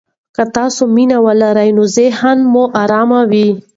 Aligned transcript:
که 0.35 0.43
تاسي 0.55 0.83
مینه 0.95 1.17
ولرئ، 1.25 1.69
نو 1.77 1.83
ذهن 1.97 2.37
مو 2.51 2.63
ارام 2.81 3.09
وي. 3.31 3.47